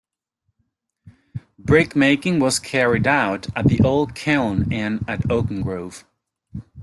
[1.59, 6.05] Brickmaking was carried out at the Old Kiln and at Oakengrove.